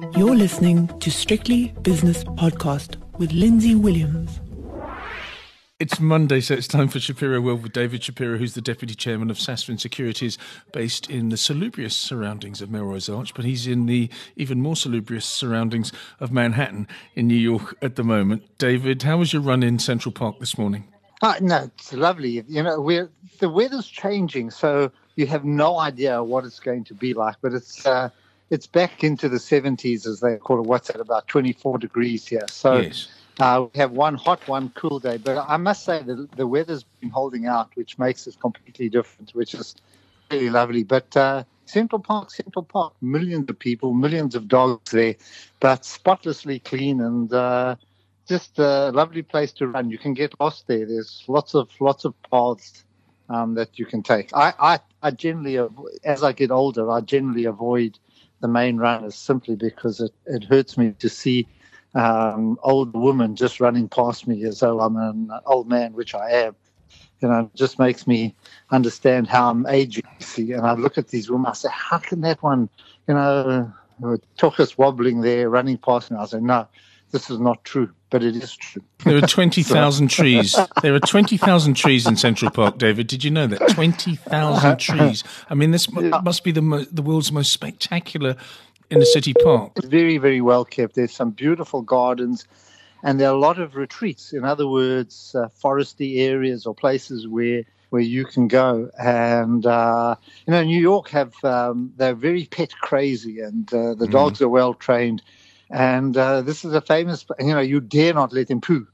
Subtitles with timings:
[0.00, 4.40] You're listening to Strictly Business Podcast with Lindsay Williams.
[5.80, 9.28] It's Monday, so it's time for Shapiro World with David Shapiro, who's the Deputy Chairman
[9.28, 10.38] of Sasfin Securities,
[10.72, 15.26] based in the salubrious surroundings of Melrose Arch, but he's in the even more salubrious
[15.26, 16.86] surroundings of Manhattan
[17.16, 18.44] in New York at the moment.
[18.58, 20.86] David, how was your run in Central Park this morning?
[21.22, 22.44] Uh, no, it's lovely.
[22.46, 23.10] You know, we're,
[23.40, 27.52] the weather's changing, so you have no idea what it's going to be like, but
[27.52, 27.84] it's.
[27.84, 28.10] Uh,
[28.50, 30.66] it's back into the 70s, as they call it.
[30.66, 31.00] What's that?
[31.00, 32.46] About 24 degrees here.
[32.48, 33.08] So yes.
[33.40, 36.82] Uh, we have one hot, one cool day, but I must say the the weather's
[36.82, 39.76] been holding out, which makes it completely different, which is
[40.28, 40.82] really lovely.
[40.82, 45.14] But uh, Central Park, Central Park, millions of people, millions of dogs there,
[45.60, 47.76] but spotlessly clean and uh,
[48.26, 49.88] just a lovely place to run.
[49.88, 50.84] You can get lost there.
[50.84, 52.84] There's lots of lots of paths
[53.28, 54.34] um, that you can take.
[54.34, 55.58] I, I, I generally,
[56.04, 57.98] as I get older, I generally avoid
[58.40, 61.46] the main runners simply because it, it hurts me to see
[61.94, 66.30] um, old woman just running past me as though I'm an old man, which I
[66.30, 66.56] am.
[67.20, 68.34] You know, it just makes me
[68.70, 70.04] understand how I'm aging.
[70.20, 72.68] See, and I look at these women, I say, how can that one,
[73.08, 73.72] you know,
[74.36, 76.16] talk us wobbling there, running past me?
[76.18, 76.68] I say, no,
[77.10, 78.82] this is not true, but it is true.
[79.04, 80.56] There are 20,000 trees.
[80.82, 83.06] There are 20,000 trees in Central Park, David.
[83.06, 83.68] Did you know that?
[83.70, 85.24] 20,000 trees.
[85.50, 88.36] I mean, this must be the, mo- the world's most spectacular
[88.90, 89.72] in the city park.
[89.76, 90.94] It's very, very well kept.
[90.94, 92.46] There's some beautiful gardens,
[93.02, 94.32] and there are a lot of retreats.
[94.32, 98.90] In other words, uh, foresty areas or places where where you can go.
[98.98, 104.06] And uh, you know, New York have um, they're very pet crazy, and uh, the
[104.06, 104.10] mm.
[104.10, 105.22] dogs are well trained.
[105.70, 107.24] And uh, this is a famous.
[107.38, 108.86] You know, you dare not let him poo.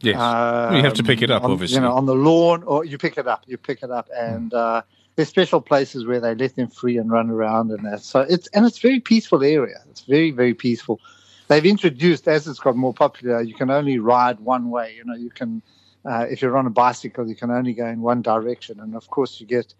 [0.00, 1.76] Yes, um, you have to pick it up, on, obviously.
[1.76, 3.44] You know, on the lawn, or you pick it up.
[3.46, 4.82] You pick it up, and mm
[5.16, 8.02] there's special places where they let them free and run around and that.
[8.02, 9.78] So it's and it's very peaceful area.
[9.90, 11.00] It's very very peaceful.
[11.48, 14.94] They've introduced as it's got more popular, you can only ride one way.
[14.96, 15.62] You know, you can
[16.04, 19.08] uh, if you're on a bicycle, you can only go in one direction, and of
[19.08, 19.74] course you get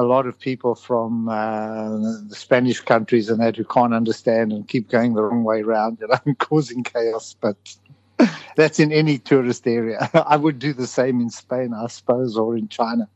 [0.00, 1.90] a lot of people from uh,
[2.28, 5.98] the Spanish countries and that who can't understand and keep going the wrong way around,
[6.00, 7.36] you know, causing chaos.
[7.38, 7.76] But
[8.56, 10.08] that's in any tourist area.
[10.26, 13.08] I would do the same in Spain, I suppose, or in China.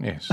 [0.00, 0.30] Yes.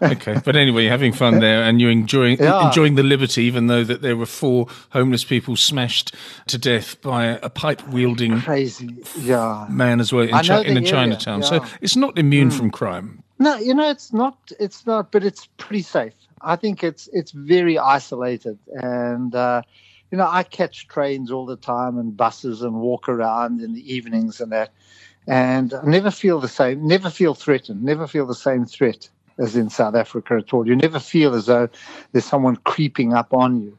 [0.00, 2.66] okay, but anyway, you're having fun there, and you're enjoying yeah.
[2.66, 6.14] enjoying the liberty, even though that there were four homeless people smashed
[6.46, 9.66] to death by a pipe wielding crazy yeah.
[9.68, 11.42] man as well in, Chi- in a Chinatown.
[11.42, 11.46] Yeah.
[11.46, 12.56] So it's not immune mm.
[12.56, 13.22] from crime.
[13.38, 14.38] No, you know it's not.
[14.58, 16.14] It's not, but it's pretty safe.
[16.40, 19.62] I think it's it's very isolated, and uh,
[20.10, 23.94] you know I catch trains all the time and buses and walk around in the
[23.94, 24.72] evenings and that
[25.26, 29.08] and I never feel the same, never feel threatened, never feel the same threat
[29.38, 30.66] as in South Africa at all.
[30.66, 31.68] You never feel as though
[32.12, 33.76] there's someone creeping up on you.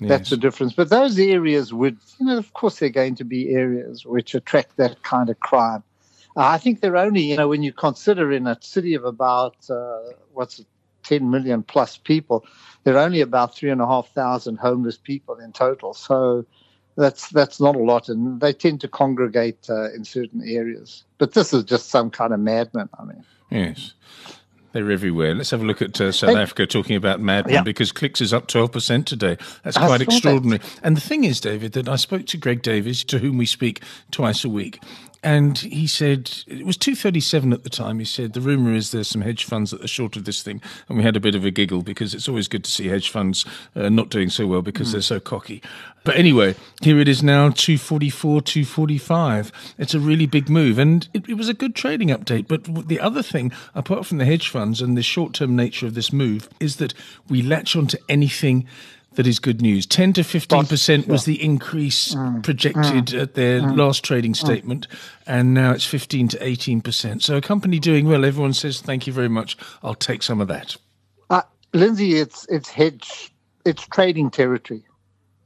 [0.00, 0.08] Yes.
[0.08, 0.74] That's the difference.
[0.74, 4.76] But those areas would, you know, of course, they're going to be areas which attract
[4.76, 5.82] that kind of crime.
[6.36, 9.56] Uh, I think they're only, you know, when you consider in a city of about,
[9.70, 9.98] uh,
[10.32, 10.66] what's it,
[11.04, 12.44] 10 million plus people,
[12.84, 15.94] there are only about three and a half thousand homeless people in total.
[15.94, 16.44] So,
[16.98, 21.04] that's that's not a lot, and they tend to congregate uh, in certain areas.
[21.18, 22.88] But this is just some kind of madman.
[22.98, 23.94] I mean, yes.
[24.72, 25.34] They're everywhere.
[25.34, 26.42] Let's have a look at uh, South hey.
[26.42, 27.62] Africa talking about madmen yeah.
[27.62, 29.38] because Clicks is up 12% today.
[29.62, 30.58] That's quite extraordinary.
[30.58, 30.80] That.
[30.82, 33.82] And the thing is, David, that I spoke to Greg Davies, to whom we speak
[34.10, 34.82] twice a week,
[35.22, 39.08] and he said it was 237 at the time he said the rumor is there's
[39.08, 40.62] some hedge funds that are short of this thing.
[40.88, 43.10] And we had a bit of a giggle because it's always good to see hedge
[43.10, 44.92] funds uh, not doing so well because mm.
[44.92, 45.62] they're so cocky.
[46.04, 50.78] But anyway here it is now 244 245 it's a really big move.
[50.78, 52.46] And it, it was a good trading update.
[52.46, 56.12] But the other thing apart from the hedge funds and the short-term nature of this
[56.12, 56.94] move is that
[57.28, 58.66] we latch onto anything
[59.18, 59.84] that is good news.
[59.84, 64.86] 10 to 15% was the increase mm, projected mm, at their mm, last trading statement,
[65.26, 67.20] and now it's 15 to 18%.
[67.20, 70.46] So a company doing well, everyone says, thank you very much, I'll take some of
[70.46, 70.76] that.
[71.30, 71.42] Uh,
[71.74, 73.32] Lindsay, it's, it's hedge,
[73.64, 74.84] it's trading territory.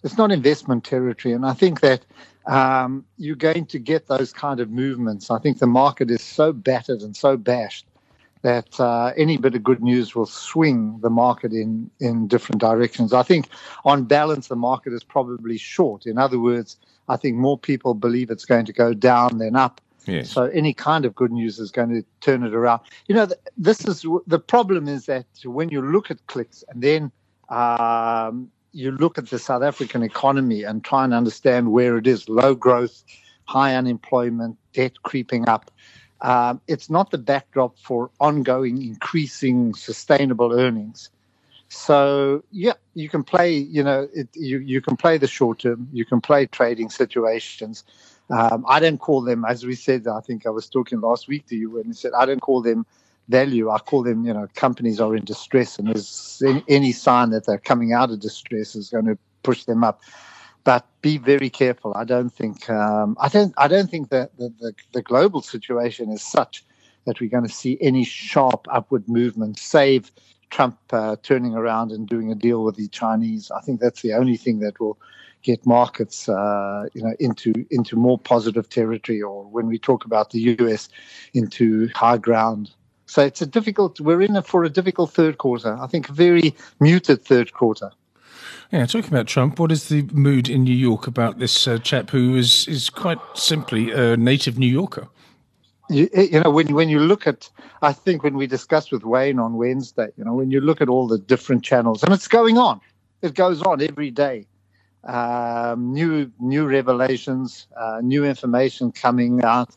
[0.05, 1.32] It's not investment territory.
[1.32, 2.05] And I think that
[2.44, 5.31] um, you're going to get those kind of movements.
[5.31, 7.87] I think the market is so battered and so bashed
[8.43, 13.12] that uh, any bit of good news will swing the market in, in different directions.
[13.12, 13.49] I think,
[13.85, 16.06] on balance, the market is probably short.
[16.06, 16.77] In other words,
[17.09, 19.81] I think more people believe it's going to go down than up.
[20.06, 20.31] Yes.
[20.31, 22.81] So any kind of good news is going to turn it around.
[23.06, 27.12] You know, this is the problem is that when you look at Clicks and then
[27.49, 32.29] um, you look at the South African economy and try and understand where it is
[32.29, 33.05] low growth,
[33.45, 35.71] high unemployment, debt creeping up
[36.23, 41.11] um, it's not the backdrop for ongoing, increasing, sustainable earnings.
[41.69, 43.55] So yeah, you can play.
[43.57, 45.89] You know, it, you you can play the short term.
[45.93, 47.85] You can play trading situations.
[48.31, 50.07] Um, I don't call them, as we said.
[50.07, 52.63] I think I was talking last week to you when you said I don't call
[52.63, 52.87] them
[53.29, 53.71] value.
[53.71, 57.47] I call them, you know, companies are in distress, and there's any, any sign that
[57.47, 60.03] they're coming out of distress is going to push them up.
[60.64, 61.93] But be very careful.
[61.97, 66.11] I don't think um, I don't I don't think that the, the, the global situation
[66.11, 66.64] is such
[67.05, 70.12] that we're going to see any sharp upward movement, save
[70.50, 73.50] Trump uh, turning around and doing a deal with the Chinese.
[73.50, 74.99] I think that's the only thing that will
[75.43, 80.31] get markets, uh, you know, into into more positive territory, or when we talk about
[80.31, 80.88] the U.S.
[81.35, 82.70] into high ground.
[83.06, 84.00] So it's a difficult.
[84.00, 85.76] We're in a, for a difficult third quarter.
[85.81, 87.91] I think a very muted third quarter.
[88.73, 92.09] Yeah, talking about Trump, what is the mood in New York about this uh, chap
[92.09, 95.09] who is is quite simply a native New Yorker?
[95.91, 97.51] You, you, know, when when you look at,
[97.83, 100.89] I think when we discussed with Wayne on Wednesday, you know, when you look at
[100.89, 102.81] all the different channels, and it's going on,
[103.21, 104.47] it goes on every day.
[105.05, 109.77] Um, new new revelations, uh, new information coming out,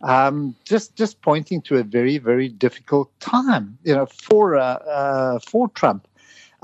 [0.00, 5.38] um, just just pointing to a very very difficult time, you know, for uh, uh,
[5.38, 6.08] for Trump.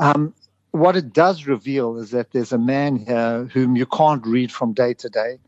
[0.01, 0.35] Um,
[0.73, 4.73] what it does reveal is that there's a man here whom you can't read from
[4.73, 5.39] day to day.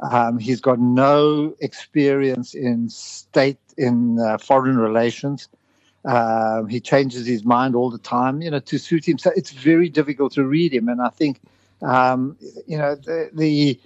[0.00, 5.48] Um, he's got no experience in state in uh, foreign relations.
[6.04, 9.18] Um, he changes his mind all the time, you know, to suit him.
[9.18, 10.88] So it's very difficult to read him.
[10.88, 11.40] And I think,
[11.82, 12.36] um,
[12.66, 13.80] you know, the, the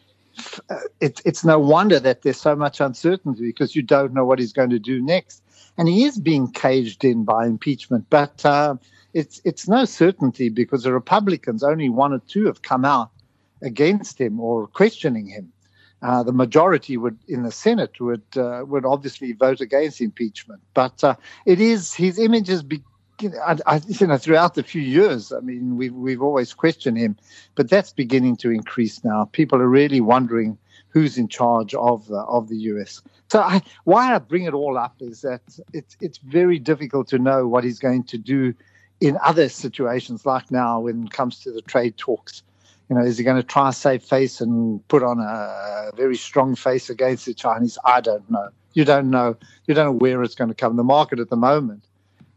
[0.71, 4.38] uh, it, it's no wonder that there's so much uncertainty because you don't know what
[4.38, 5.43] he's going to do next.
[5.79, 8.77] And he is being caged in by impeachment, but uh,
[9.17, 13.11] it's it's no certainty because the Republicans only one or two have come out
[13.63, 15.51] against him or questioning him.
[16.03, 21.03] Uh, the majority would in the Senate would uh, would obviously vote against impeachment, but
[21.03, 21.15] uh,
[21.47, 22.85] it is his image has been.
[23.23, 27.17] I, I, you know, throughout the few years, I mean, we've we've always questioned him,
[27.55, 29.31] but that's beginning to increase now.
[29.33, 30.59] People are really wondering
[30.91, 33.01] who's in charge of uh, of the U.S.
[33.33, 35.41] So, I, why I bring it all up is that
[35.73, 38.53] it's it's very difficult to know what he's going to do
[39.01, 42.43] in other situations, like now when it comes to the trade talks
[42.89, 46.17] you know, is he going to try to save face and put on a very
[46.17, 47.79] strong face against the Chinese?
[47.85, 48.49] I don't know.
[48.75, 49.37] You don't know.
[49.67, 50.77] You don't know where it's going to come.
[50.77, 51.85] The market at the moment,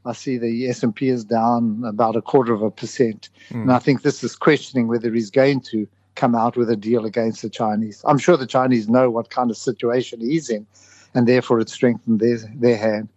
[0.05, 3.61] I see the S and P is down about a quarter of a percent, mm.
[3.61, 7.05] and I think this is questioning whether he's going to come out with a deal
[7.05, 8.01] against the Chinese.
[8.05, 10.65] I'm sure the Chinese know what kind of situation he's in,
[11.13, 13.09] and therefore it strengthened their their hand.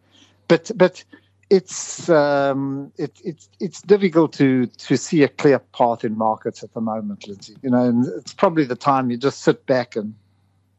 [0.49, 1.05] But but
[1.53, 6.73] it's um, it, it's it's difficult to to see a clear path in markets at
[6.73, 7.55] the moment, Lindsay.
[7.61, 10.15] You know, and it's probably the time you just sit back and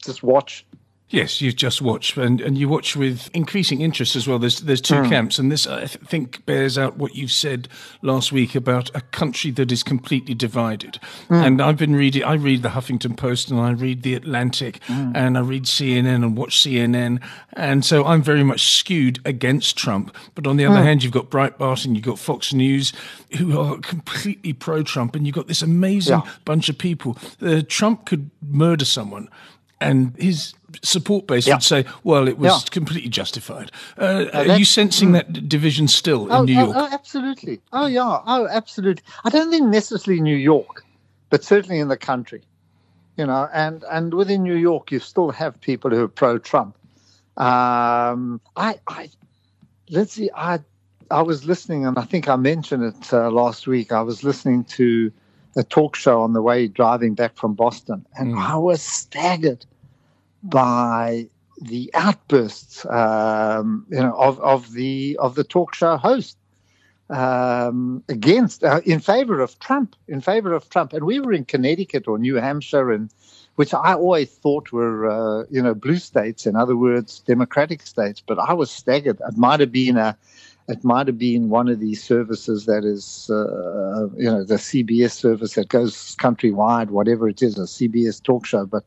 [0.04, 0.66] just watch
[1.10, 4.40] Yes, you just watch, and, and you watch with increasing interest as well.
[4.40, 5.10] There's there's two mm.
[5.10, 7.68] camps, and this I think bears out what you said
[8.02, 11.00] last week about a country that is completely divided.
[11.30, 11.46] Mm.
[11.46, 15.12] And I've been reading, I read the Huffington Post, and I read the Atlantic, mm.
[15.14, 17.22] and I read CNN and watch CNN,
[17.54, 20.16] and so I'm very much skewed against Trump.
[20.34, 20.86] But on the other hmm.
[20.86, 22.92] hand, you've got Breitbart and you've got Fox News,
[23.38, 26.32] who are completely pro-Trump, and you've got this amazing yeah.
[26.44, 27.18] bunch of people.
[27.40, 29.30] Uh, Trump could murder someone
[29.82, 31.56] and his support base yeah.
[31.56, 32.70] would say, "Well, it was yeah.
[32.72, 35.14] completely justified." Uh, uh, are you sensing mm.
[35.14, 36.76] that division still in oh, New York?
[36.76, 37.62] Oh, oh, absolutely.
[37.72, 38.22] Oh, yeah.
[38.26, 39.04] Oh, absolutely.
[39.24, 40.84] I don't think necessarily New York,
[41.30, 42.44] but certainly in the country.
[43.18, 46.76] You know, and and within New York, you still have people who are pro-Trump.
[47.38, 49.10] Um, I, I,
[49.90, 50.30] let's see.
[50.36, 50.60] I,
[51.12, 53.92] I was listening, and I think I mentioned it uh, last week.
[53.92, 55.12] I was listening to
[55.56, 58.42] a talk show on the way driving back from Boston, and mm.
[58.42, 59.66] I was staggered
[60.42, 61.28] by
[61.62, 66.38] the outbursts, um, you know, of, of the of the talk show host
[67.10, 70.94] um, against, uh, in favor of Trump, in favor of Trump.
[70.94, 73.10] And we were in Connecticut or New Hampshire, and
[73.56, 78.22] which I always thought were, uh, you know, blue states, in other words, democratic states.
[78.26, 79.22] But I was staggered.
[79.28, 80.18] It might have been a,
[80.68, 85.12] it might have been one of these services that is, uh, you know, the CBS
[85.12, 88.66] service that goes countrywide, whatever it is, a CBS talk show.
[88.66, 88.84] But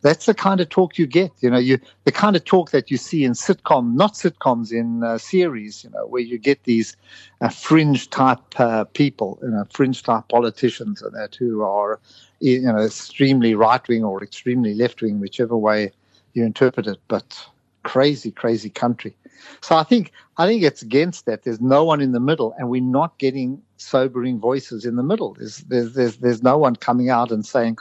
[0.00, 1.30] that's the kind of talk you get.
[1.40, 5.04] You know, you the kind of talk that you see in sitcom, not sitcoms, in
[5.04, 5.84] uh, series.
[5.84, 6.96] You know, where you get these
[7.40, 12.00] uh, fringe type uh, people, you know, fringe type politicians, and that who are,
[12.40, 15.92] you know, extremely right wing or extremely left wing, whichever way
[16.32, 16.98] you interpret it.
[17.08, 17.46] But
[17.82, 19.14] crazy, crazy country.
[19.60, 21.42] So I think I think it's against that.
[21.42, 25.34] There's no one in the middle, and we're not getting sobering voices in the middle.
[25.34, 27.78] There's there's there's, there's no one coming out and saying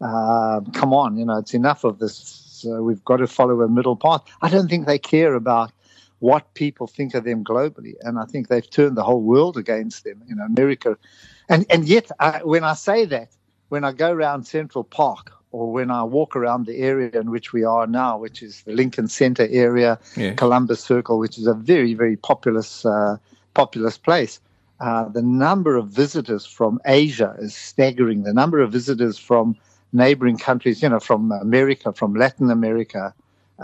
[0.00, 2.66] uh, come on, you know, it's enough of this.
[2.68, 4.22] Uh, we've got to follow a middle path.
[4.42, 5.72] I don't think they care about
[6.20, 7.94] what people think of them globally.
[8.02, 10.22] And I think they've turned the whole world against them.
[10.26, 10.96] You know, America,
[11.48, 13.28] and and yet I, when I say that,
[13.68, 17.52] when I go around Central Park or when I walk around the area in which
[17.52, 20.34] we are now, which is the Lincoln Center area, yeah.
[20.34, 23.16] Columbus Circle, which is a very very populous uh,
[23.54, 24.40] populous place.
[24.80, 28.24] Uh, the number of visitors from Asia is staggering.
[28.24, 29.56] The number of visitors from
[29.92, 33.14] neighboring countries, you know, from America, from Latin America,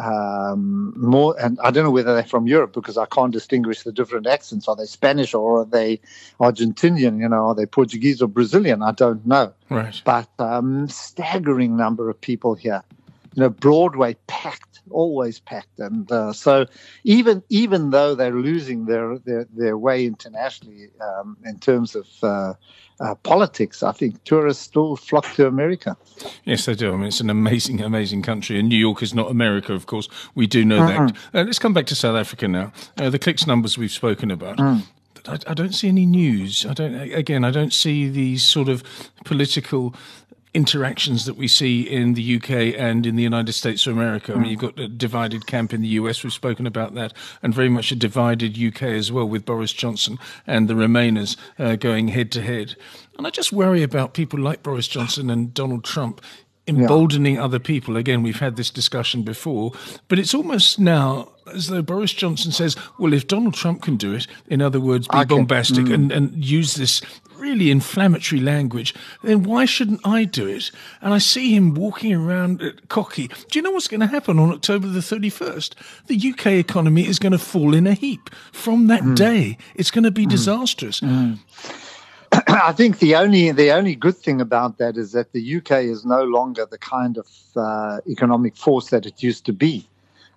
[0.01, 3.93] um, more, and I don't know whether they're from Europe because I can't distinguish the
[3.93, 4.67] different accents.
[4.69, 6.01] Are they Spanish or are they
[6.41, 7.21] Argentinian?
[7.21, 8.83] You know, are they Portuguese or Brazilian?
[8.83, 9.53] I don't know.
[9.69, 10.01] Right.
[10.05, 12.83] But um, staggering number of people here.
[13.35, 14.17] You know, Broadway
[14.91, 16.67] always packed, and uh, so
[17.05, 22.55] even even though they're losing their their, their way internationally um, in terms of uh,
[23.01, 25.97] uh, politics, I think tourists still flock to America.
[26.45, 26.93] Yes, they do.
[26.93, 30.09] I mean, it's an amazing, amazing country, and New York is not America, of course.
[30.35, 31.07] We do know mm-hmm.
[31.07, 31.41] that.
[31.41, 32.73] Uh, let's come back to South Africa now.
[32.99, 34.59] Uh, the Clicks numbers we've spoken about.
[34.59, 34.83] Mm.
[35.27, 36.67] I, I, don't see any news.
[36.67, 36.95] I don't.
[36.95, 38.83] Again, I don't see these sort of
[39.25, 39.95] political
[40.53, 44.33] interactions that we see in the UK and in the United States of America.
[44.35, 47.55] I mean, you've got a divided camp in the US, we've spoken about that, and
[47.55, 52.09] very much a divided UK as well, with Boris Johnson and the Remainers uh, going
[52.09, 52.75] head to head.
[53.17, 56.21] And I just worry about people like Boris Johnson and Donald Trump
[56.67, 57.45] emboldening yeah.
[57.45, 57.97] other people.
[57.97, 59.73] Again, we've had this discussion before,
[60.09, 64.15] but it's almost now as though Boris Johnson says, well, if Donald Trump can do
[64.15, 65.95] it, in other words, be bombastic mm.
[65.95, 67.03] and, and use this
[67.51, 70.71] really inflammatory language, then why shouldn't I do it?
[71.01, 73.29] And I see him walking around cocky.
[73.29, 75.75] Do you know what's going to happen on October the 31st?
[76.07, 78.31] The UK economy is going to fall in a heap.
[78.53, 79.17] From that mm.
[79.17, 80.31] day, it's going to be mm.
[80.31, 81.01] disastrous.
[81.01, 81.39] Mm.
[82.33, 86.05] I think the only the only good thing about that is that the UK is
[86.05, 87.27] no longer the kind of
[87.57, 89.87] uh, economic force that it used to be.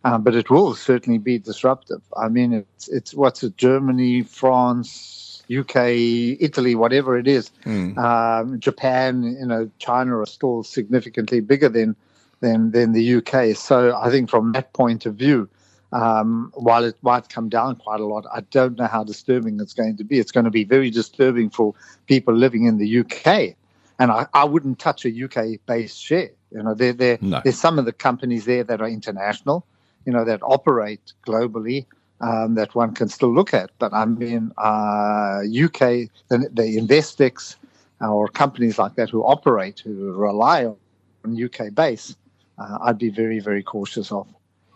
[0.03, 2.01] Uh, but it will certainly be disruptive.
[2.17, 3.55] I mean, it's it's what's it?
[3.57, 5.22] Germany, France,
[5.59, 7.97] UK, Italy, whatever it is, mm.
[7.97, 11.95] um, Japan, you know, China are still significantly bigger than
[12.39, 13.55] than than the UK.
[13.55, 15.49] So I think from that point of view,
[15.91, 19.73] um, while it might come down quite a lot, I don't know how disturbing it's
[19.73, 20.19] going to be.
[20.19, 21.73] It's going to be very disturbing for
[22.07, 23.55] people living in the UK,
[23.99, 26.31] and I, I wouldn't touch a UK-based share.
[26.51, 27.41] You know, there there no.
[27.43, 29.65] there's some of the companies there that are international,
[30.05, 31.85] you know, that operate globally
[32.21, 33.71] um, that one can still look at.
[33.79, 37.55] But I mean, uh, UK, the, the Investecs
[38.01, 42.15] or companies like that who operate, who rely on UK base,
[42.57, 44.27] uh, I'd be very, very cautious of.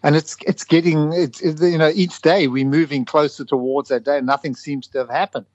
[0.03, 4.21] And it's it's getting it's, you know each day we're moving closer towards that day.
[4.21, 5.47] Nothing seems to have happened.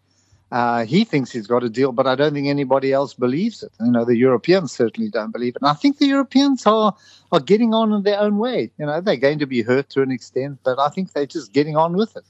[0.53, 3.73] Uh, he thinks he's got a deal, but I don't think anybody else believes it.
[3.81, 5.63] You know, the Europeans certainly don't believe it.
[5.63, 6.95] And I think the Europeans are
[7.33, 8.71] are getting on in their own way.
[8.79, 11.55] You know, they're going to be hurt to an extent, but I think they're just
[11.55, 12.25] getting on with it.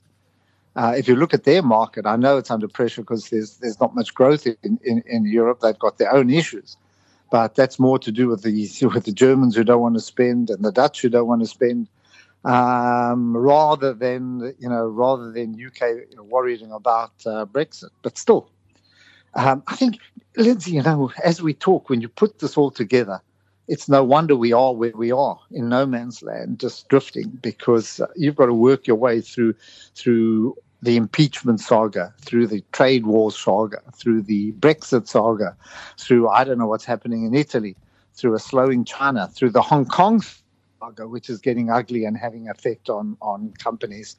[0.76, 3.80] Uh, if you look at their market, I know it's under pressure because there's there's
[3.80, 5.58] not much growth in, in, in Europe.
[5.60, 6.76] They've got their own issues,
[7.32, 10.48] but that's more to do with the with the Germans who don't want to spend
[10.48, 11.88] and the Dutch who don't want to spend
[12.44, 15.80] um, rather than you know rather than UK
[16.10, 17.90] you know, worrying about uh, Brexit.
[18.02, 18.48] But still,
[19.34, 19.98] um, I think
[20.36, 23.20] Lindsay, you know, as we talk, when you put this all together,
[23.68, 28.00] it's no wonder we are where we are in no man's land, just drifting, because
[28.16, 29.54] you've got to work your way through
[29.94, 35.56] through the impeachment saga, through the trade war saga, through the Brexit saga,
[35.96, 37.76] through I don't know what's happening in Italy,
[38.14, 40.20] through a slowing China, through the Hong Kong
[40.90, 44.16] which is getting ugly and having effect on on companies.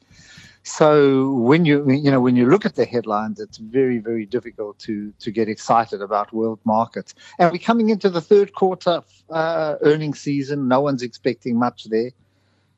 [0.62, 4.78] So when you you know when you look at the headlines, it's very very difficult
[4.80, 7.14] to to get excited about world markets.
[7.38, 10.68] And we're coming into the third quarter uh, earnings season.
[10.68, 12.10] No one's expecting much there.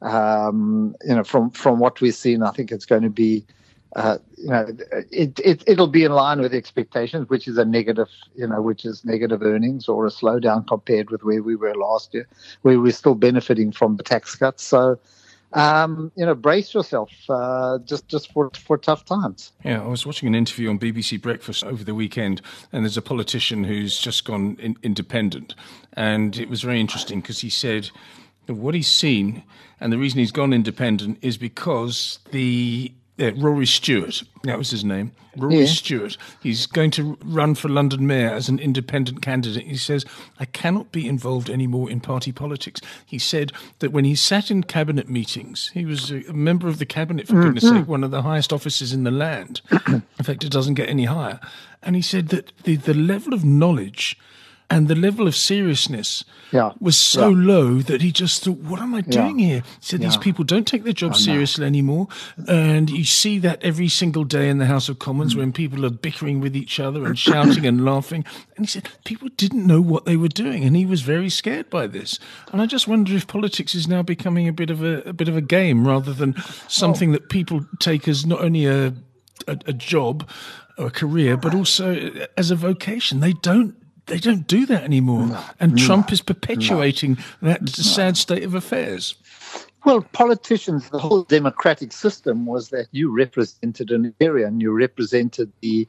[0.02, 3.46] Um, you know, from from what we've seen, I think it's going to be
[3.96, 4.66] uh, you know,
[5.10, 8.84] it, it, it'll be in line with expectations, which is a negative, you know, which
[8.84, 12.28] is negative earnings or a slowdown compared with where we were last year,
[12.60, 14.62] where we're still benefiting from the tax cuts.
[14.62, 14.98] So,
[15.54, 19.52] um, you know, brace yourself uh, just just for for tough times.
[19.64, 23.02] Yeah, I was watching an interview on BBC Breakfast over the weekend, and there's a
[23.02, 25.54] politician who's just gone in, independent,
[25.94, 27.88] and it was very interesting because he said
[28.46, 29.42] what he's seen,
[29.80, 34.22] and the reason he's gone independent is because the yeah, Rory Stewart.
[34.42, 35.12] That was his name.
[35.36, 35.66] Rory yeah.
[35.66, 36.16] Stewart.
[36.42, 39.64] He's going to run for London Mayor as an independent candidate.
[39.66, 40.04] He says,
[40.38, 42.80] I cannot be involved anymore in party politics.
[43.04, 46.86] He said that when he sat in cabinet meetings, he was a member of the
[46.86, 47.42] cabinet, for mm-hmm.
[47.42, 49.62] goodness sake, one of the highest offices in the land.
[49.86, 51.40] in fact, it doesn't get any higher.
[51.82, 54.18] And he said that the, the level of knowledge
[54.68, 56.72] and the level of seriousness yeah.
[56.80, 57.46] was so yeah.
[57.52, 59.46] low that he just thought, "What am I doing yeah.
[59.46, 62.08] here?" He said, "These people don't take their job seriously anymore,"
[62.48, 65.38] and you see that every single day in the House of Commons mm.
[65.38, 68.24] when people are bickering with each other and shouting and laughing.
[68.56, 71.70] And he said people didn't know what they were doing, and he was very scared
[71.70, 72.18] by this.
[72.52, 75.28] And I just wonder if politics is now becoming a bit of a, a bit
[75.28, 76.34] of a game rather than
[76.68, 78.94] something that people take as not only a
[79.46, 80.28] a, a job
[80.78, 83.20] or a career, but also as a vocation.
[83.20, 85.26] They don't they don't do that anymore.
[85.26, 89.16] No, and no, Trump is perpetuating no, that sad state of affairs.
[89.84, 95.52] Well, politicians, the whole democratic system was that you represented an area and you represented
[95.60, 95.86] the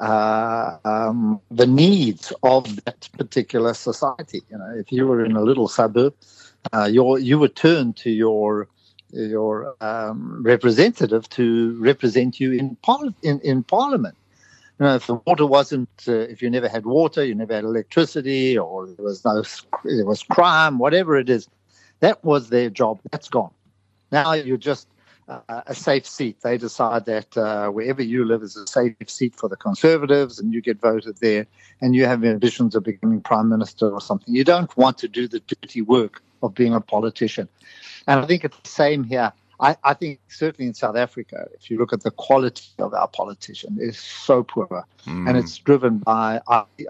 [0.00, 4.42] uh, um, the needs of that particular society.
[4.50, 6.14] You know, if you were in a little suburb,
[6.72, 8.68] uh, you would turn to your
[9.14, 14.16] your um, representative to represent you in, par- in, in parliament.
[14.78, 17.64] You know, if the water wasn't, uh, if you never had water, you never had
[17.64, 19.42] electricity, or there was no,
[19.84, 21.48] there was crime, whatever it is,
[22.00, 22.98] that was their job.
[23.12, 23.52] That's gone.
[24.10, 24.88] Now you're just
[25.28, 26.40] uh, a safe seat.
[26.42, 30.52] They decide that uh, wherever you live is a safe seat for the Conservatives, and
[30.52, 31.46] you get voted there,
[31.80, 34.34] and you have ambitions of becoming prime minister or something.
[34.34, 37.48] You don't want to do the dirty work of being a politician.
[38.08, 39.32] And I think it's the same here.
[39.60, 43.08] I, I, think certainly in South Africa, if you look at the quality of our
[43.08, 45.28] politician, is so poor, mm.
[45.28, 46.40] and it's driven by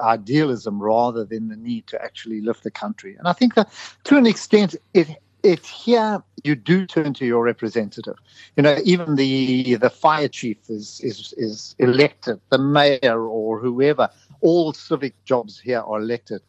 [0.00, 3.16] idealism rather than the need to actually lift the country.
[3.18, 3.71] And I think that
[4.04, 5.09] to an extent, it
[5.42, 8.16] it here you do turn to your representative.
[8.56, 14.09] You know, even the the fire chief is is is elected, the mayor or whoever.
[14.40, 16.40] All civic jobs here are elected.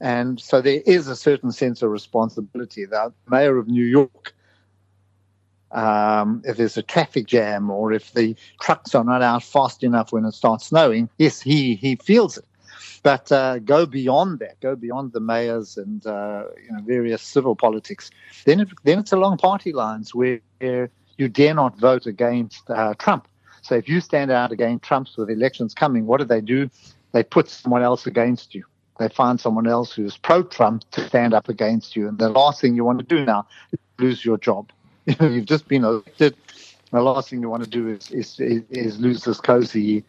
[0.00, 2.84] And so there is a certain sense of responsibility.
[2.84, 4.34] The mayor of New York,
[5.74, 10.12] um, if there's a traffic jam or if the trucks are not out fast enough
[10.12, 12.44] when it starts snowing, yes, he, he feels it.
[13.02, 17.54] But uh, go beyond that, go beyond the mayors and uh, you know, various civil
[17.54, 18.10] politics.
[18.46, 20.40] Then, it, then it's along party lines where,
[21.16, 23.28] you dare not vote against uh, Trump.
[23.62, 26.68] So if you stand out against Trump with elections coming, what do they do?
[27.12, 28.64] They put someone else against you
[28.98, 32.08] they find someone else who's pro Trump to stand up against you.
[32.08, 34.70] And the last thing you want to do now is lose your job.
[35.06, 36.34] You know, you've just been elected.
[36.90, 40.02] The last thing you want to do is is, is lose this cozy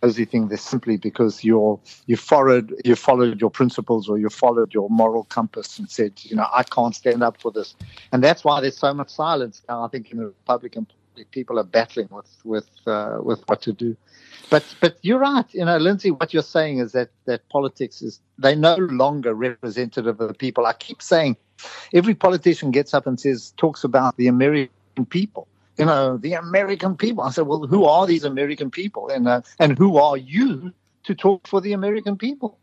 [0.00, 4.72] cozy thing This simply because you're you followed you followed your principles or you followed
[4.72, 7.74] your moral compass and said, you know, I can't stand up for this.
[8.12, 10.86] And that's why there's so much silence now, I think, in the Republican
[11.30, 13.96] people are battling with with uh, with what to do.
[14.50, 15.44] But but you're right.
[15.52, 20.06] You know, Lindsay, what you're saying is that that politics is they no longer representative
[20.06, 20.66] of the people.
[20.66, 21.36] I keep saying,
[21.92, 25.48] every politician gets up and says talks about the American people.
[25.76, 27.22] You know, the American people.
[27.22, 30.72] I said, well, who are these American people, and uh, and who are you
[31.04, 32.58] to talk for the American people?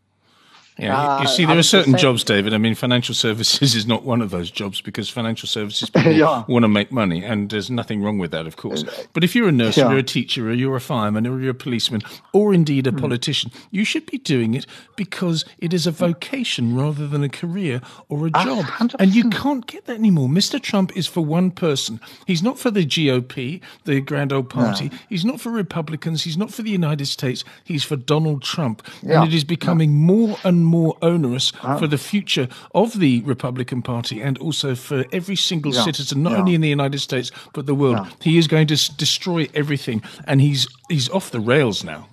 [0.78, 2.52] Yeah, uh, you see, there are certain jobs, David.
[2.52, 6.44] I mean, financial services is not one of those jobs because financial services people yeah.
[6.48, 8.84] want to make money, and there's nothing wrong with that, of course.
[8.84, 9.86] Uh, but if you're a nurse, yeah.
[9.86, 12.02] or you're a teacher, or you're a fireman, or you're a policeman,
[12.34, 13.00] or indeed a mm.
[13.00, 17.80] politician, you should be doing it because it is a vocation rather than a career
[18.10, 18.64] or a job.
[18.66, 18.96] 100%.
[18.98, 20.28] And you can't get that anymore.
[20.28, 20.60] Mr.
[20.60, 22.00] Trump is for one person.
[22.26, 24.90] He's not for the GOP, the grand old party.
[24.90, 24.98] No.
[25.08, 26.24] He's not for Republicans.
[26.24, 27.44] He's not for the United States.
[27.64, 28.86] He's for Donald Trump.
[29.02, 29.22] Yeah.
[29.22, 31.78] And it is becoming more and more onerous oh.
[31.78, 35.82] for the future of the Republican Party and also for every single yeah.
[35.82, 36.38] citizen, not yeah.
[36.38, 37.96] only in the United States but the world.
[37.96, 38.10] Yeah.
[38.20, 42.08] He is going to s- destroy everything, and he's he's off the rails now.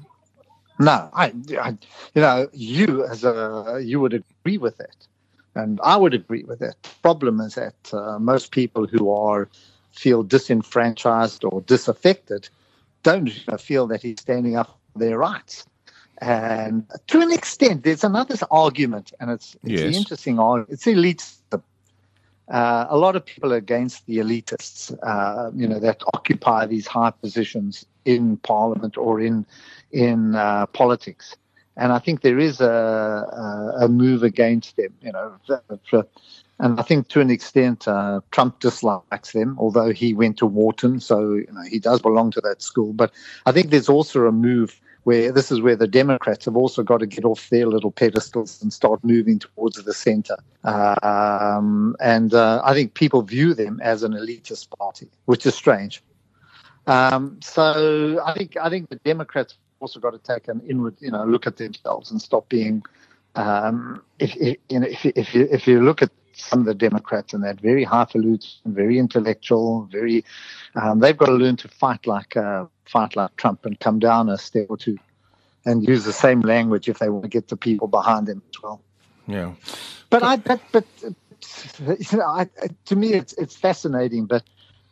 [0.80, 1.78] No, I, I,
[2.16, 5.08] you know, you as a you would agree with it,
[5.56, 6.76] and I would agree with it.
[6.84, 9.50] The problem is that uh, most people who are
[9.92, 12.50] feel disenfranchised or disaffected
[13.04, 15.66] don't feel that he's standing up for their rights.
[16.20, 19.96] And to an extent, there's another argument, and it's, it's yes.
[19.96, 20.72] interesting argument.
[20.72, 21.62] It's elitism.
[22.50, 26.86] Uh, a lot of people are against the elitists, uh, you know, that occupy these
[26.86, 29.46] high positions in parliament or in
[29.92, 31.36] in uh, politics.
[31.78, 35.34] And I think there is a, a, a move against them, you know.
[35.90, 36.06] For,
[36.60, 41.00] and I think to an extent, uh, Trump dislikes them, although he went to Wharton,
[41.00, 42.94] so you know, he does belong to that school.
[42.94, 43.12] But
[43.46, 47.00] I think there's also a move where this is where the Democrats have also got
[47.00, 50.38] to get off their little pedestals and start moving towards the center.
[50.64, 56.02] Um, and uh, I think people view them as an elitist party, which is strange.
[56.88, 61.12] Um, so I think I think the Democrats also got to take an inward, you
[61.12, 62.84] know, look at themselves and stop being.
[63.36, 66.74] Um, if, if, you know, if, if you if you look at some of the
[66.74, 70.24] Democrats and that very highfalutin, very intellectual, very.
[70.76, 74.30] Um, they've got to learn to fight like uh, fight like Trump and come down
[74.30, 74.98] a step or two,
[75.66, 78.62] and use the same language if they want to get the people behind them as
[78.62, 78.82] well.
[79.28, 79.54] Yeah.
[80.10, 80.86] But I, but, but
[81.88, 82.50] you know, I,
[82.86, 84.44] to me, it's it's fascinating, but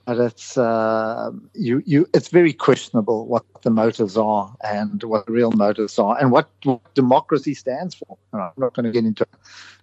[0.05, 5.31] but it's uh, you you it's very questionable what the motives are and what the
[5.31, 8.17] real motives are and what, what democracy stands for.
[8.33, 9.25] I'm not going to get into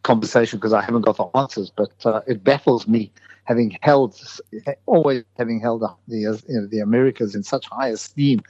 [0.02, 3.12] conversation because I haven't got the answers, but uh, it baffles me
[3.44, 4.20] having held
[4.86, 8.42] always having held the you know, the Americas in such high esteem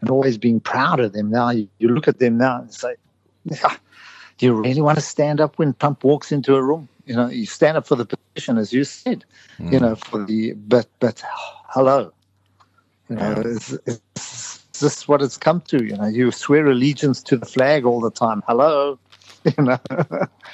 [0.00, 1.30] and always being proud of them.
[1.30, 2.96] Now you, you look at them now and say,
[3.44, 3.76] yeah,
[4.38, 6.88] do you really want to stand up when Trump walks into a room?
[7.10, 9.24] You know, you stand up for the position, as you said.
[9.58, 9.72] Mm.
[9.72, 11.20] You know, for the but but
[11.66, 12.12] hello,
[13.08, 14.00] you know, it's, is
[14.78, 15.84] this what it's come to?
[15.84, 18.44] You know, you swear allegiance to the flag all the time.
[18.46, 18.96] Hello,
[19.44, 19.80] you know.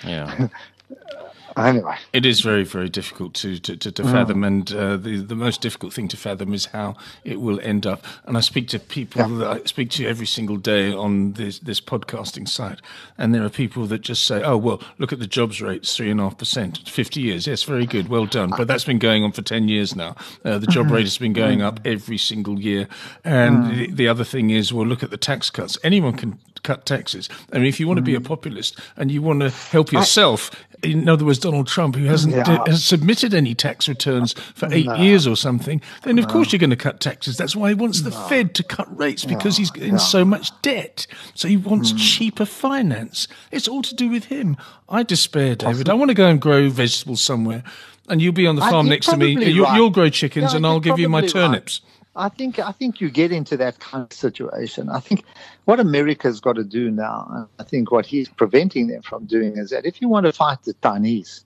[0.02, 0.48] Yeah.
[1.64, 4.12] anyway, it is very, very difficult to to, to, to mm.
[4.12, 7.86] fathom, and uh, the the most difficult thing to fathom is how it will end
[7.86, 8.04] up.
[8.24, 9.38] And I speak to people yeah.
[9.38, 12.80] that I speak to every single day on this this podcasting site,
[13.16, 16.10] and there are people that just say, "Oh, well, look at the jobs rates, three
[16.10, 17.46] and a half percent, fifty years.
[17.46, 20.14] Yes, very good, well done." But that's been going on for ten years now.
[20.44, 22.88] Uh, the job rate has been going up every single year,
[23.24, 23.70] and mm.
[23.70, 25.78] the, the other thing is, well, look at the tax cuts.
[25.82, 27.28] Anyone can cut taxes.
[27.52, 28.24] I mean, if you want to be a mm.
[28.24, 30.50] populist and you want to help yourself,
[30.82, 32.64] in other words, Donald Trump, who hasn't yeah.
[32.66, 34.96] has submitted any tax returns for eight no.
[34.96, 36.32] years or something, then of no.
[36.32, 37.36] course you're going to cut taxes.
[37.36, 38.28] That's why he wants the no.
[38.28, 41.06] Fed to cut rates because he's in so much debt.
[41.34, 41.98] So he wants mm.
[41.98, 43.28] cheaper finance.
[43.52, 44.56] It's all to do with him.
[44.88, 45.88] I despair, David.
[45.88, 47.62] I want to go and grow vegetables somewhere,
[48.08, 49.30] and you'll be on the farm next to me.
[49.30, 51.80] You'll, you'll, grow chickens, and I'll give you my turnips.
[51.82, 51.95] Right.
[52.16, 54.88] I think I think you get into that kind of situation.
[54.88, 55.24] I think
[55.66, 59.70] what America's got to do now, I think what he's preventing them from doing is
[59.70, 61.44] that if you want to fight the Chinese,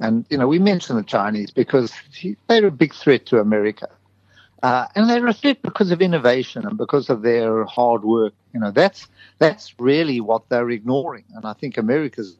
[0.00, 1.92] and you know we mention the Chinese because
[2.48, 3.88] they're a big threat to America,
[4.62, 8.34] uh, and they're a threat because of innovation and because of their hard work.
[8.52, 9.06] You know that's
[9.38, 12.36] that's really what they're ignoring, and I think America's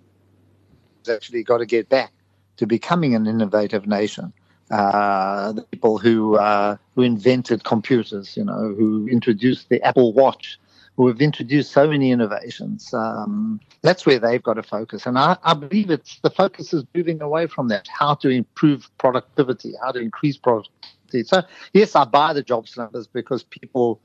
[1.09, 2.13] actually got to get back
[2.57, 4.33] to becoming an innovative nation
[4.71, 10.59] uh, the people who uh, who invented computers, you know, who introduced the Apple Watch,
[10.97, 12.93] who have introduced so many innovations.
[12.93, 16.85] Um, that's where they've got to focus, and I, I, believe it's the focus is
[16.95, 17.89] moving away from that.
[17.89, 21.23] How to improve productivity, how to increase productivity.
[21.25, 24.01] So yes, I buy the jobs numbers because people.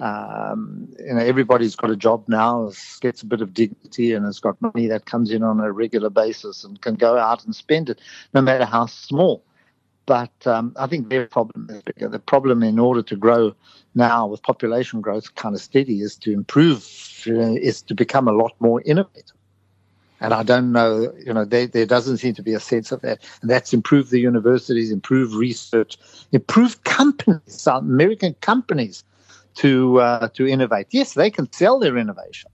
[0.00, 4.40] Um, you know, everybody's got a job now, gets a bit of dignity, and has
[4.40, 7.88] got money that comes in on a regular basis and can go out and spend
[7.88, 8.00] it,
[8.34, 9.44] no matter how small.
[10.06, 12.08] But um, I think their problem is bigger.
[12.08, 13.54] The problem, in order to grow
[13.94, 16.84] now with population growth kind of steady, is to improve,
[17.28, 19.36] uh, is to become a lot more innovative.
[20.20, 23.00] And I don't know, you know, there, there doesn't seem to be a sense of
[23.00, 23.24] that.
[23.40, 25.98] And that's improve the universities, improve research,
[26.30, 29.02] improve companies, American companies
[29.56, 30.86] to uh, to innovate.
[30.90, 32.50] Yes, they can sell their innovation,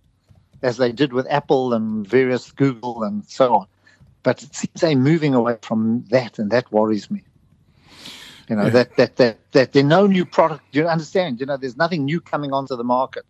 [0.62, 3.66] as they did with Apple and various Google and so on.
[4.22, 7.22] But it seems they're moving away from that, and that worries me.
[8.48, 8.70] You know, yeah.
[8.70, 10.62] that, that, that, that there's no new product.
[10.72, 11.40] You understand?
[11.40, 13.24] You know, there's nothing new coming onto the market.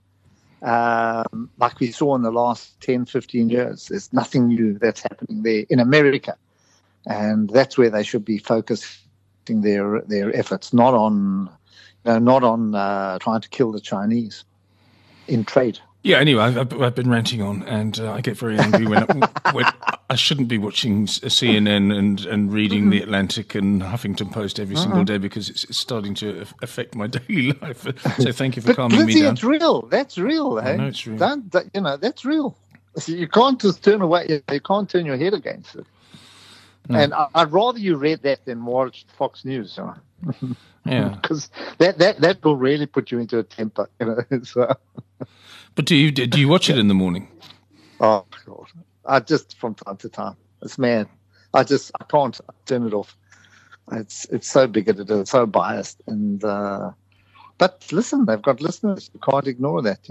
[0.62, 3.88] Um, like we saw in the last 10, 15 years.
[3.88, 6.36] There's nothing new that's happening there in America.
[7.06, 8.98] And that's where they should be focusing
[9.48, 11.48] their their efforts, not on
[12.04, 14.44] you know, not on uh, trying to kill the Chinese
[15.26, 15.78] in trade.
[16.02, 16.18] Yeah.
[16.18, 19.04] Anyway, I've, I've been ranting on, and uh, I get very angry when,
[19.52, 19.64] when
[20.10, 22.90] I shouldn't be watching CNN and, and reading mm-hmm.
[22.90, 24.84] the Atlantic and Huffington Post every uh-huh.
[24.84, 27.86] single day because it's, it's, starting to affect my daily life.
[28.18, 29.34] So thank you for calming me down.
[29.34, 29.82] It's real.
[29.82, 30.58] That's real.
[30.58, 30.76] Hey?
[30.76, 31.18] Know it's real.
[31.18, 32.56] That, that, you know, that's real.
[33.06, 34.42] You can't just turn away.
[34.50, 35.86] You can't turn your head against it.
[36.88, 36.98] No.
[36.98, 39.78] And I, would rather you read that than watch Fox News.
[40.86, 43.90] yeah, because that, that that will really put you into a temper.
[44.00, 44.42] You know.
[44.42, 44.74] so.
[45.74, 47.28] But do you do you watch it in the morning?
[48.00, 48.66] Oh God.
[49.08, 50.36] I just from time to time.
[50.62, 51.08] It's mad.
[51.54, 53.16] I just I can't turn it off.
[53.92, 56.02] It's it's so bigoted and so biased.
[56.06, 56.90] And uh,
[57.56, 59.10] but listen, they've got listeners.
[59.14, 60.06] You can't ignore that.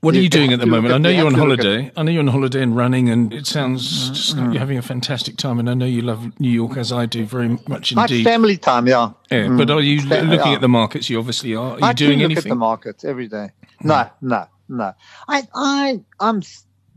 [0.00, 0.94] What you are you doing at the moment?
[0.94, 1.90] I know you're on holiday.
[1.96, 4.40] I know you're on holiday and running, and it sounds mm-hmm.
[4.40, 5.58] like you're having a fantastic time.
[5.58, 8.24] And I know you love New York as I do very much indeed.
[8.24, 9.10] My family time, yeah.
[9.28, 9.58] Yeah, mm.
[9.58, 10.54] but are you looking yeah.
[10.54, 11.10] at the markets?
[11.10, 11.72] You obviously are.
[11.72, 12.50] Are you I doing look anything?
[12.50, 13.50] at the markets every day.
[13.82, 14.10] No, mm.
[14.20, 14.92] no, no.
[15.26, 16.42] I, I, I'm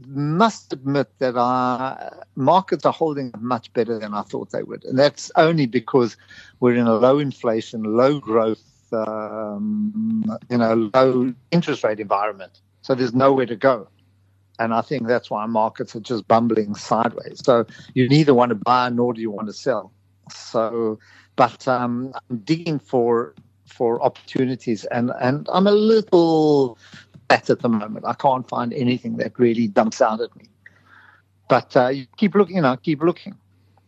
[0.07, 4.83] must admit that our markets are holding much better than I thought they would.
[4.85, 6.17] And that's only because
[6.59, 12.61] we're in a low inflation, low growth, um, you know, low interest rate environment.
[12.81, 13.87] So there's nowhere to go.
[14.59, 17.41] And I think that's why markets are just bumbling sideways.
[17.43, 19.91] So you neither want to buy nor do you want to sell.
[20.29, 20.99] So,
[21.35, 23.33] but um, I'm digging for
[23.65, 26.77] for opportunities, and and I'm a little
[27.31, 28.05] at the moment.
[28.05, 30.45] I can't find anything that really dumps out at me.
[31.49, 33.37] but uh, you keep looking, you know, keep looking.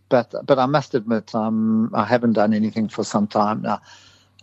[0.09, 3.81] But but I must admit, um, I haven't done anything for some time now.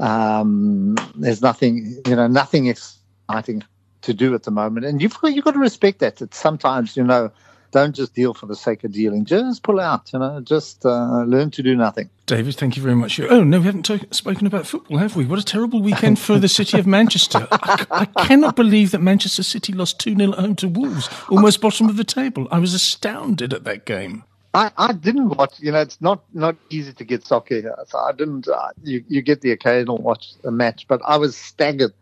[0.01, 3.65] Um, there's nothing, you know, nothing exciting
[4.03, 6.17] to do at the moment, and you've you've got to respect that.
[6.19, 7.33] That sometimes, you know,
[7.71, 9.25] don't just deal for the sake of dealing.
[9.25, 12.11] Just pull out, you know, just uh, learn to do nothing.
[12.27, 13.19] David, thank you very much.
[13.21, 15.25] Oh, no, we haven't t- spoken about football, have we?
[15.25, 17.47] What a terrible weekend for the city of Manchester.
[17.51, 21.61] I, I, cannot believe that Manchester City lost 2 0 at home to Wolves, almost
[21.61, 22.47] bottom of the table.
[22.51, 24.25] I was astounded at that game.
[24.53, 27.77] I, I didn't watch, you know, it's not, not easy to get soccer here.
[27.87, 31.37] So I didn't, uh, you, you get the occasional watch a match, but I was
[31.37, 31.93] staggered.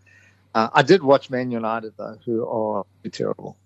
[0.55, 3.57] Uh, I did watch Man United, though, who are terrible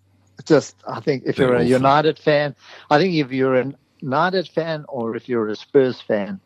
[0.42, 2.54] just I think if you're a United fan,
[2.90, 6.40] I think if you're a United fan or if you're a Spurs fan,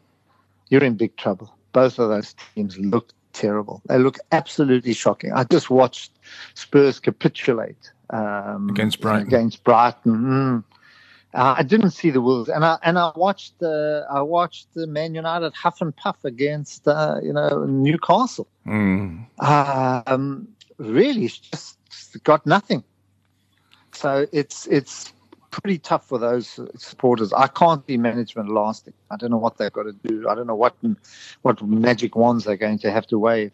[0.68, 1.54] you're in big trouble.
[1.72, 3.82] Both of those teams look terrible.
[3.88, 5.32] They look absolutely shocking.
[5.32, 6.12] I just watched
[6.54, 9.26] Spurs capitulate um, against Brighton.
[9.26, 10.16] Against Brighton.
[10.16, 10.64] Mm.
[11.34, 14.86] Uh, I didn't see the Wolves, and I and I watched the I watched the
[14.86, 18.48] Man United huff and puff against uh, you know Newcastle.
[18.66, 19.26] Mm.
[19.38, 21.76] Um, really, just
[22.24, 22.82] got nothing.
[23.96, 25.12] So it's it's
[25.50, 27.32] pretty tough for those supporters.
[27.32, 28.92] I can't see management lasting.
[29.10, 30.28] I don't know what they've got to do.
[30.28, 30.74] I don't know what
[31.42, 33.52] what magic wands they're going to have to wave.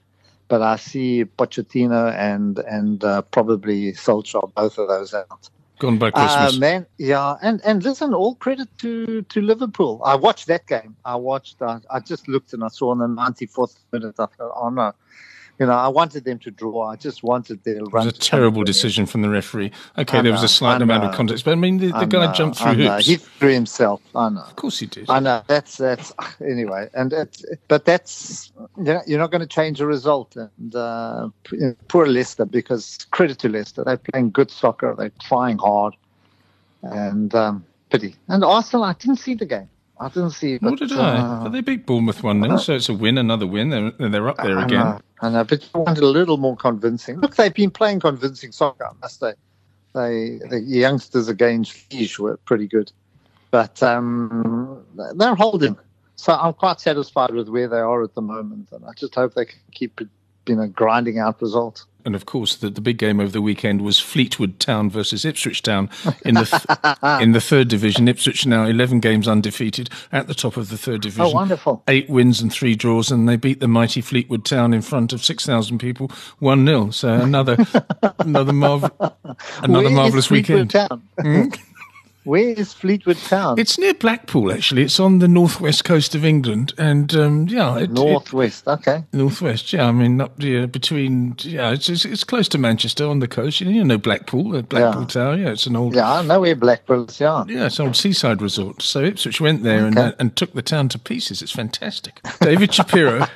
[0.48, 5.48] But I see Pochettino and and uh, probably Solskjaer, both of those out.
[5.78, 6.57] Gone by Christmas.
[6.57, 10.00] Uh, man, yeah, and and listen, all credit to to Liverpool.
[10.05, 10.96] I watched that game.
[11.05, 11.62] I watched.
[11.62, 14.16] Uh, I just looked and I saw in the 94th minute.
[14.18, 14.92] I thought, oh no,
[15.58, 16.88] you know, I wanted them to draw.
[16.88, 18.06] I just wanted their run.
[18.06, 19.70] It was a terrible decision from the referee.
[19.98, 22.32] Okay, there was a slight amount of context, but I mean, the, the guy know,
[22.32, 23.06] jumped through hoops.
[23.06, 24.00] He threw himself.
[24.14, 24.40] I know.
[24.40, 25.08] Of course he did.
[25.10, 25.42] I know.
[25.46, 29.86] That's that's anyway, and it's, but that's you know, you're not going to change the
[29.86, 30.36] result.
[30.36, 31.28] And uh,
[31.88, 34.94] poor Leicester, because credit to Leicester, they're playing good soccer.
[34.96, 35.94] They're trying hard,
[36.82, 38.16] and um, pity.
[38.28, 39.68] And Arsenal, I didn't see the game.
[40.00, 40.59] I didn't see.
[40.59, 41.18] But, did I?
[41.18, 44.09] Uh, but they beat Bournemouth one 0 so it's a win, another win, and they're,
[44.09, 44.81] they're up there I again.
[44.81, 47.20] Know, I know, but you wanted a little more convincing.
[47.20, 49.35] Look, they've been playing convincing soccer, must they?
[49.94, 52.90] They the youngsters against Liège were pretty good,
[53.50, 55.76] but um, they're holding.
[56.16, 59.35] So I'm quite satisfied with where they are at the moment, and I just hope
[59.35, 60.00] they can keep
[60.46, 61.87] you know grinding out results.
[62.05, 65.62] And of course, the, the big game over the weekend was Fleetwood Town versus Ipswich
[65.62, 65.88] Town
[66.24, 68.09] in the th- in the third division.
[68.09, 71.22] Ipswich now eleven games undefeated at the top of the third oh, division.
[71.26, 71.83] Oh, wonderful!
[71.87, 75.24] Eight wins and three draws, and they beat the mighty Fleetwood Town in front of
[75.24, 77.57] six thousand people, one 0 So another
[78.18, 78.90] another marvel
[79.62, 80.72] another marvelous weekend.
[80.72, 81.44] Hmm?
[82.24, 83.58] Where is Fleetwood Town?
[83.58, 84.82] It's near Blackpool, actually.
[84.82, 88.64] It's on the northwest coast of England, and um, yeah, it, northwest.
[88.66, 89.72] It, okay, northwest.
[89.72, 91.35] Yeah, I mean up yeah, between.
[91.40, 93.61] Yeah, it's, it's, it's close to Manchester on the coast.
[93.61, 95.08] You know, Blackpool, uh, Blackpool yeah.
[95.08, 95.40] Town.
[95.40, 95.96] Yeah, it's an old.
[95.96, 97.18] Yeah, I know where Blackpool is.
[97.18, 98.82] Yeah, yeah, it's an old seaside resort.
[98.82, 99.87] So Ipswich went there okay.
[99.87, 101.42] and uh, and took the town to pieces.
[101.42, 102.20] It's fantastic.
[102.40, 103.26] David Shapiro.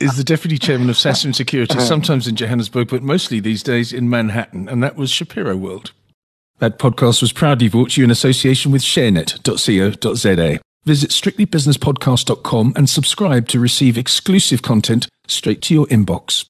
[0.00, 4.10] is the deputy chairman of Sasfin Security, sometimes in Johannesburg, but mostly these days in
[4.10, 5.92] Manhattan, and that was Shapiro World.
[6.58, 10.60] That podcast was proudly brought to you in association with sharenet.co.za.
[10.84, 16.46] Visit strictlybusinesspodcast.com and subscribe to receive exclusive content straight to your inbox.